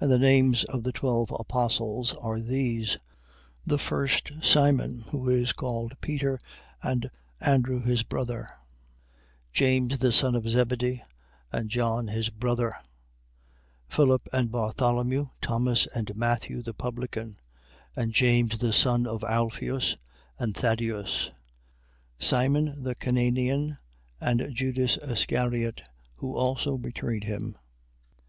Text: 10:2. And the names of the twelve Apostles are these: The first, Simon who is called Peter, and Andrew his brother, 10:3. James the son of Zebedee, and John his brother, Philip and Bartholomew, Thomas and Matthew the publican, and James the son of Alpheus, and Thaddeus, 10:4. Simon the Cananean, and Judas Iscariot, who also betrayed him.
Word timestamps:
10:2. - -
And 0.00 0.10
the 0.10 0.18
names 0.18 0.64
of 0.64 0.82
the 0.82 0.90
twelve 0.90 1.30
Apostles 1.38 2.14
are 2.14 2.40
these: 2.40 2.98
The 3.64 3.78
first, 3.78 4.32
Simon 4.40 5.04
who 5.12 5.28
is 5.28 5.52
called 5.52 5.94
Peter, 6.00 6.40
and 6.82 7.08
Andrew 7.40 7.80
his 7.80 8.02
brother, 8.02 8.48
10:3. 9.52 9.52
James 9.52 9.98
the 9.98 10.10
son 10.10 10.34
of 10.34 10.48
Zebedee, 10.48 11.04
and 11.52 11.70
John 11.70 12.08
his 12.08 12.28
brother, 12.28 12.74
Philip 13.88 14.26
and 14.32 14.50
Bartholomew, 14.50 15.28
Thomas 15.40 15.86
and 15.94 16.16
Matthew 16.16 16.60
the 16.64 16.74
publican, 16.74 17.38
and 17.94 18.12
James 18.12 18.58
the 18.58 18.72
son 18.72 19.06
of 19.06 19.22
Alpheus, 19.22 19.94
and 20.40 20.56
Thaddeus, 20.56 21.28
10:4. 22.18 22.24
Simon 22.24 22.82
the 22.82 22.96
Cananean, 22.96 23.78
and 24.20 24.50
Judas 24.52 24.96
Iscariot, 24.96 25.82
who 26.16 26.34
also 26.34 26.76
betrayed 26.76 27.22
him. 27.22 27.56